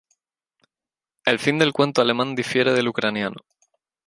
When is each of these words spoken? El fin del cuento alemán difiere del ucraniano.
El 1.25 1.37
fin 1.37 1.59
del 1.59 1.73
cuento 1.73 2.01
alemán 2.01 2.33
difiere 2.33 2.73
del 2.73 2.87
ucraniano. 2.87 3.37